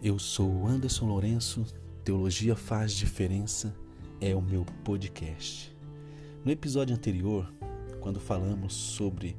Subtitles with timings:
[0.00, 1.66] Eu sou Anderson Lourenço,
[2.04, 3.74] Teologia Faz Diferença
[4.20, 5.76] é o meu podcast.
[6.44, 7.52] No episódio anterior,
[7.98, 9.36] quando falamos sobre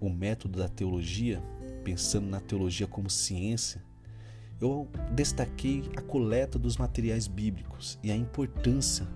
[0.00, 1.40] o método da teologia,
[1.84, 3.80] pensando na teologia como ciência,
[4.60, 9.06] eu destaquei a coleta dos materiais bíblicos e a importância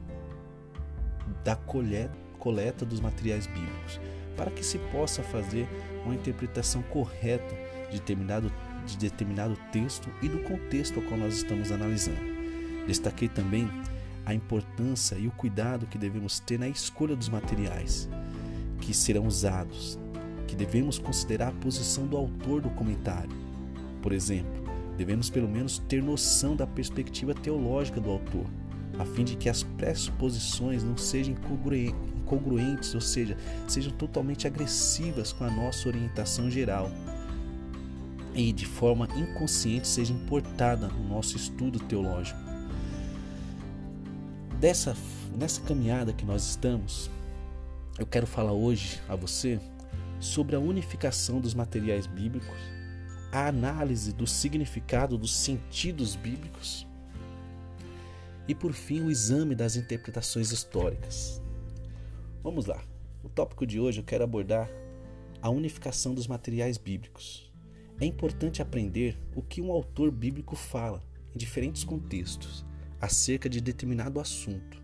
[1.43, 3.99] da coleta dos materiais bíblicos
[4.37, 5.69] para que se possa fazer
[6.05, 7.57] uma interpretação correta
[7.90, 8.49] de determinado,
[8.85, 12.35] de determinado texto e do contexto ao qual nós estamos analisando.
[12.87, 13.69] Destaquei também
[14.27, 18.09] a importância e o cuidado que devemos ter na escolha dos materiais
[18.81, 19.99] que serão usados,
[20.47, 23.31] que devemos considerar a posição do autor do comentário.
[24.03, 24.53] Por exemplo,
[24.96, 28.45] devemos pelo menos ter noção da perspectiva teológica do autor,
[28.99, 35.45] a fim de que as pressuposições não sejam incongruentes, ou seja, sejam totalmente agressivas com
[35.45, 36.91] a nossa orientação geral
[38.35, 42.39] e de forma inconsciente seja importada no nosso estudo teológico.
[44.59, 44.97] Dessa,
[45.37, 47.11] nessa caminhada que nós estamos,
[47.99, 49.61] eu quero falar hoje a você
[50.19, 52.59] sobre a unificação dos materiais bíblicos,
[53.31, 56.87] a análise do significado dos sentidos bíblicos
[58.48, 61.41] e, por fim, o exame das interpretações históricas.
[62.43, 62.83] Vamos lá.
[63.23, 64.69] O tópico de hoje eu quero abordar
[65.41, 67.51] a unificação dos materiais bíblicos.
[68.00, 71.03] É importante aprender o que um autor bíblico fala
[71.34, 72.64] em diferentes contextos
[73.01, 74.83] acerca de determinado assunto.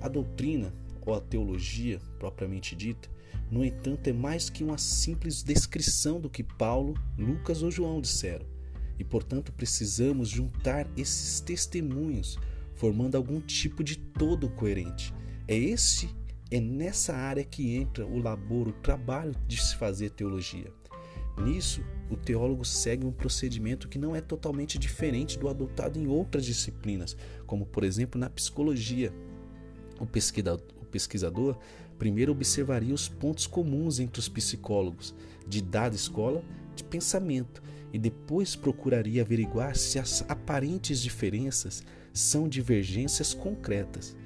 [0.00, 0.72] A doutrina
[1.04, 3.08] ou a teologia propriamente dita,
[3.50, 8.46] no entanto, é mais que uma simples descrição do que Paulo, Lucas ou João disseram.
[8.98, 12.38] E, portanto, precisamos juntar esses testemunhos,
[12.74, 15.14] formando algum tipo de todo coerente.
[15.46, 16.08] É esse
[16.50, 20.72] é nessa área que entra o labor, o trabalho de se fazer teologia.
[21.44, 26.44] Nisso, o teólogo segue um procedimento que não é totalmente diferente do adotado em outras
[26.44, 29.12] disciplinas, como por exemplo na psicologia.
[30.00, 31.56] O pesquisador
[31.98, 35.14] primeiro observaria os pontos comuns entre os psicólogos
[35.46, 36.42] de dada escola
[36.74, 37.62] de pensamento
[37.92, 44.16] e depois procuraria averiguar se as aparentes diferenças são divergências concretas.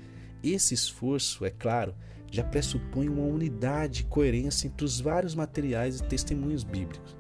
[0.43, 1.95] Esse esforço, é claro,
[2.33, 7.15] já pressupõe uma unidade e coerência entre os vários materiais e testemunhos bíblicos.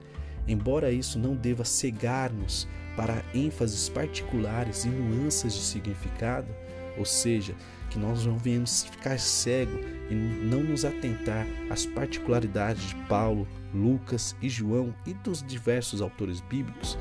[0.48, 6.48] Embora isso não deva cegar-nos para ênfases particulares e nuances de significado,
[6.96, 7.54] ou seja,
[7.90, 9.78] que nós não venhamos ficar cego
[10.10, 16.40] e não nos atentar às particularidades de Paulo, Lucas e João e dos diversos autores
[16.40, 16.98] bíblicos,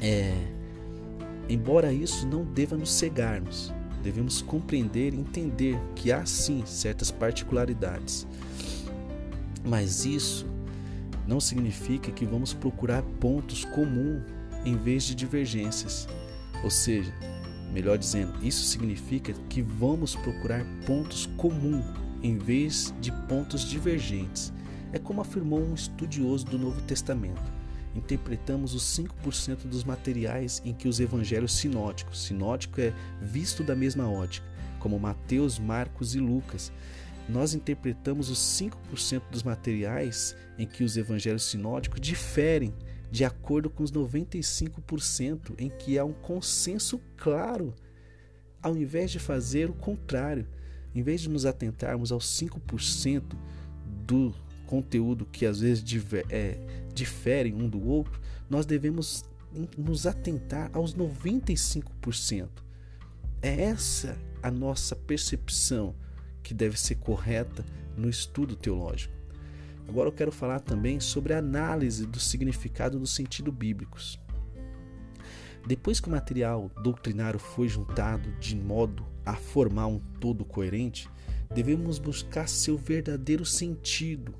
[0.00, 0.32] é,
[1.48, 8.26] embora isso não deva nos cegarmos, devemos compreender e entender que há sim certas particularidades.
[9.64, 10.46] Mas isso
[11.26, 14.22] não significa que vamos procurar pontos comuns
[14.64, 16.08] em vez de divergências.
[16.64, 17.12] Ou seja,
[17.72, 21.84] melhor dizendo, isso significa que vamos procurar pontos comuns
[22.22, 24.52] em vez de pontos divergentes.
[24.92, 27.57] É como afirmou um estudioso do Novo Testamento
[27.94, 34.08] interpretamos os 5% dos materiais em que os evangelhos sinóticos, sinótico é visto da mesma
[34.10, 34.46] ótica,
[34.78, 36.72] como Mateus, Marcos e Lucas.
[37.28, 42.72] Nós interpretamos os 5% dos materiais em que os evangelhos sinóticos diferem
[43.10, 47.74] de acordo com os 95% em que há um consenso claro,
[48.62, 50.46] ao invés de fazer o contrário,
[50.94, 53.22] em vez de nos atentarmos aos 5%
[54.06, 54.34] do
[54.66, 55.82] conteúdo que às vezes
[56.28, 56.58] é,
[56.98, 58.20] diferem um do outro,
[58.50, 59.24] nós devemos
[59.76, 62.48] nos atentar aos 95%.
[63.40, 65.94] É essa a nossa percepção
[66.42, 67.64] que deve ser correta
[67.96, 69.14] no estudo teológico.
[69.88, 74.20] Agora eu quero falar também sobre a análise do significado do sentido bíblicos.
[75.66, 81.08] Depois que o material doutrinário foi juntado de modo a formar um todo coerente,
[81.54, 84.34] devemos buscar seu verdadeiro sentido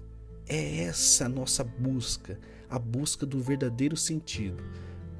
[0.48, 4.62] é essa a nossa busca, a busca do verdadeiro sentido.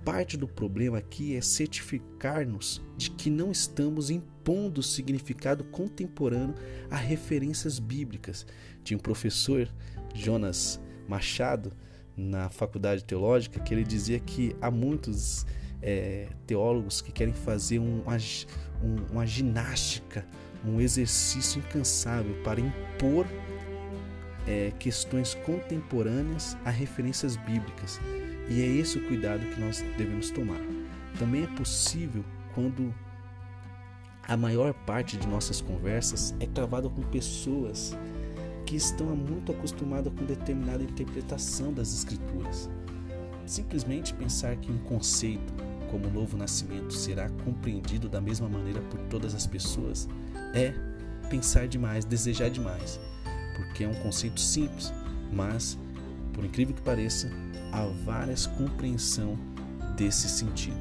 [0.05, 6.55] Parte do problema aqui é certificar-nos de que não estamos impondo significado contemporâneo
[6.91, 8.47] a referências bíblicas.
[8.83, 9.69] Tinha um professor,
[10.15, 11.73] Jonas Machado,
[12.17, 15.45] na faculdade teológica, que ele dizia que há muitos
[15.83, 18.17] é, teólogos que querem fazer um, uma,
[18.83, 20.27] um, uma ginástica,
[20.65, 23.27] um exercício incansável para impor
[24.49, 28.01] é, questões contemporâneas a referências bíblicas.
[28.49, 30.61] E é esse o cuidado que nós devemos tomar.
[31.19, 32.25] Também é possível
[32.55, 32.95] quando
[34.27, 37.95] a maior parte de nossas conversas é travada com pessoas
[38.65, 42.71] que estão muito acostumadas com determinada interpretação das escrituras.
[43.45, 45.53] Simplesmente pensar que um conceito
[45.91, 50.09] como o novo nascimento será compreendido da mesma maneira por todas as pessoas
[50.55, 50.75] é
[51.31, 53.01] pensar demais, desejar demais,
[53.59, 54.93] porque é um conceito simples,
[55.33, 55.77] mas,
[56.33, 57.29] por incrível que pareça,
[57.73, 59.37] há várias compreensão
[59.97, 60.79] desse sentido,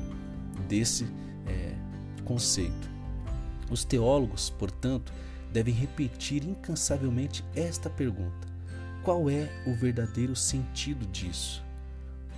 [0.67, 1.05] desse
[1.47, 1.73] é,
[2.23, 2.87] conceito.
[3.71, 5.11] Os teólogos, portanto,
[5.51, 8.47] devem repetir incansavelmente esta pergunta:
[9.03, 11.65] qual é o verdadeiro sentido disso?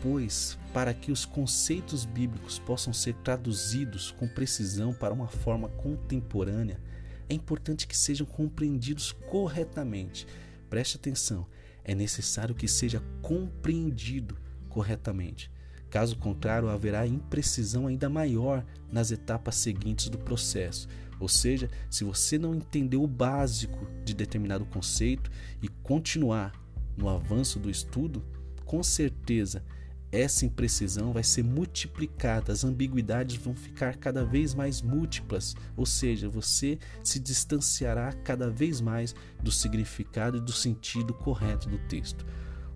[0.01, 6.79] Pois, para que os conceitos bíblicos possam ser traduzidos com precisão para uma forma contemporânea,
[7.29, 10.27] é importante que sejam compreendidos corretamente.
[10.69, 11.45] Preste atenção,
[11.83, 14.37] é necessário que seja compreendido
[14.67, 15.51] corretamente.
[15.89, 20.87] Caso contrário, haverá imprecisão ainda maior nas etapas seguintes do processo.
[21.19, 26.53] Ou seja, se você não entender o básico de determinado conceito e continuar
[26.95, 28.23] no avanço do estudo,
[28.65, 29.63] com certeza
[30.11, 36.27] essa imprecisão vai ser multiplicada, as ambiguidades vão ficar cada vez mais múltiplas, ou seja,
[36.27, 42.25] você se distanciará cada vez mais do significado e do sentido correto do texto.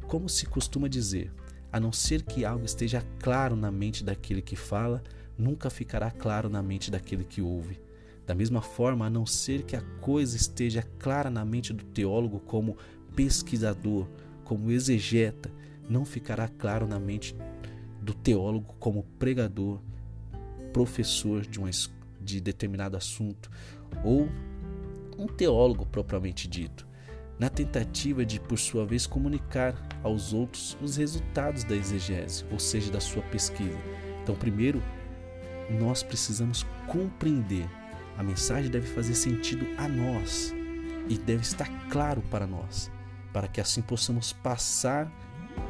[0.08, 1.32] Como se costuma dizer,
[1.72, 5.02] a não ser que algo esteja claro na mente daquele que fala,
[5.36, 7.82] nunca ficará claro na mente daquele que ouve.
[8.28, 12.40] Da mesma forma, a não ser que a coisa esteja clara na mente do teólogo
[12.40, 12.78] como
[13.16, 14.08] pesquisador,
[14.44, 15.52] como exegeta,
[15.90, 17.36] não ficará claro na mente
[18.02, 19.80] do teólogo como pregador,
[20.72, 21.70] professor de, uma,
[22.20, 23.50] de determinado assunto
[24.04, 24.28] ou
[25.18, 26.88] um teólogo propriamente dito,
[27.40, 32.92] na tentativa de, por sua vez, comunicar aos outros os resultados da exegese, ou seja,
[32.92, 33.78] da sua pesquisa.
[34.22, 34.82] Então, primeiro,
[35.70, 37.68] nós precisamos compreender.
[38.18, 40.54] A mensagem deve fazer sentido a nós
[41.10, 42.92] e deve estar claro para nós,
[43.32, 45.12] para que assim possamos passar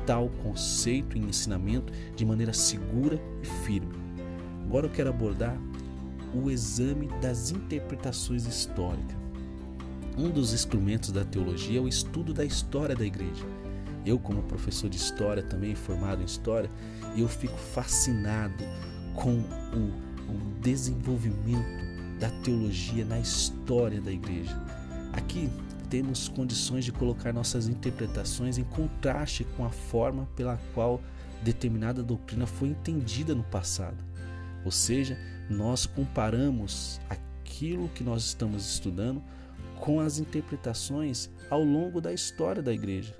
[0.06, 3.94] tal conceito e ensinamento de maneira segura e firme.
[4.66, 5.58] Agora eu quero abordar
[6.34, 9.16] o exame das interpretações históricas.
[10.18, 13.46] Um dos instrumentos da teologia é o estudo da história da igreja.
[14.06, 16.70] Eu, como professor de história, também formado em história,
[17.16, 18.64] eu fico fascinado
[19.16, 24.56] com o, o desenvolvimento da teologia na história da igreja.
[25.14, 25.50] Aqui
[25.94, 31.00] temos condições de colocar nossas interpretações em contraste com a forma pela qual
[31.44, 34.04] determinada doutrina foi entendida no passado.
[34.66, 35.16] Ou seja,
[35.48, 39.22] nós comparamos aquilo que nós estamos estudando
[39.80, 43.16] com as interpretações ao longo da história da igreja.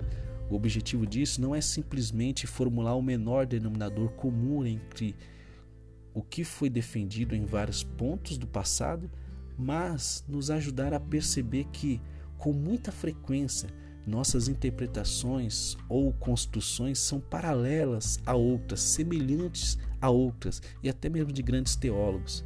[0.50, 5.14] O objetivo disso não é simplesmente formular o menor denominador comum entre
[6.12, 9.08] o que foi defendido em vários pontos do passado,
[9.56, 12.00] mas nos ajudar a perceber que
[12.44, 13.70] com muita frequência,
[14.06, 21.40] nossas interpretações ou construções são paralelas a outras, semelhantes a outras, e até mesmo de
[21.40, 22.44] grandes teólogos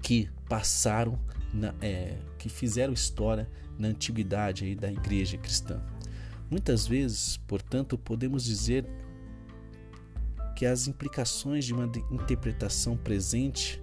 [0.00, 1.18] que passaram,
[1.52, 5.82] na, é, que fizeram história na antiguidade aí da igreja cristã.
[6.48, 8.86] Muitas vezes, portanto, podemos dizer
[10.54, 13.82] que as implicações de uma interpretação presente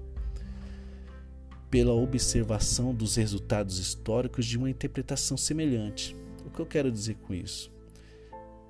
[1.72, 6.14] pela observação dos resultados históricos de uma interpretação semelhante.
[6.46, 7.72] O que eu quero dizer com isso?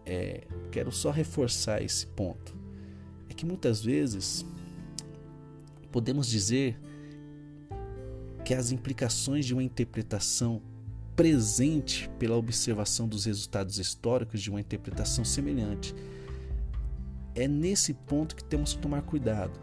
[0.05, 2.55] É, quero só reforçar esse ponto.
[3.27, 4.45] É que muitas vezes
[5.91, 6.79] podemos dizer
[8.45, 10.61] que as implicações de uma interpretação
[11.15, 15.95] presente pela observação dos resultados históricos de uma interpretação semelhante.
[17.33, 19.59] É nesse ponto que temos que tomar cuidado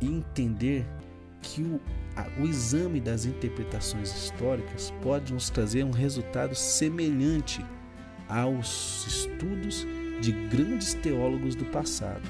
[0.00, 0.84] e entender
[1.40, 1.80] que o,
[2.38, 7.64] o exame das interpretações históricas pode nos trazer um resultado semelhante
[8.28, 9.86] aos estudos
[10.20, 12.22] de grandes teólogos do passado.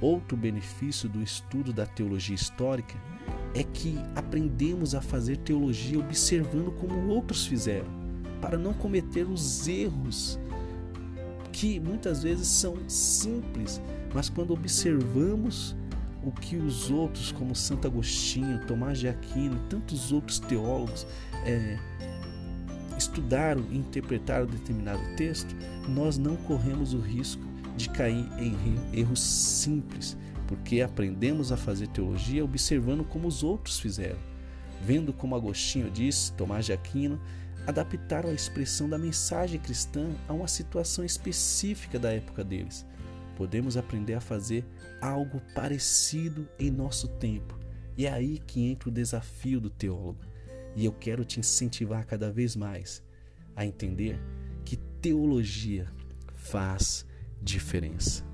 [0.00, 2.94] Outro benefício do estudo da teologia histórica
[3.54, 7.86] é que aprendemos a fazer teologia observando como outros fizeram,
[8.40, 10.40] para não cometer os erros
[11.52, 13.80] que muitas vezes são simples,
[14.12, 15.76] mas quando observamos
[16.24, 21.06] o que os outros, como Santo Agostinho, Tomás de Aquino e tantos outros teólogos,
[21.44, 21.78] é,
[22.96, 25.54] estudaram e interpretaram determinado texto,
[25.88, 27.42] nós não corremos o risco
[27.76, 28.56] de cair em
[28.92, 34.18] erros simples, porque aprendemos a fazer teologia observando como os outros fizeram,
[34.84, 37.20] vendo como Agostinho disse, Tomás de Aquino,
[37.66, 42.84] adaptaram a expressão da mensagem cristã a uma situação específica da época deles
[43.32, 44.64] podemos aprender a fazer
[45.00, 47.58] algo parecido em nosso tempo.
[47.96, 50.20] E é aí que entra o desafio do teólogo.
[50.74, 53.02] E eu quero te incentivar cada vez mais
[53.54, 54.18] a entender
[54.64, 55.86] que teologia
[56.34, 57.06] faz
[57.42, 58.31] diferença.